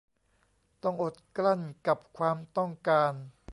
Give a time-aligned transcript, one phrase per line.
[0.83, 3.13] ต้องอดกลั้นกับความต้องการ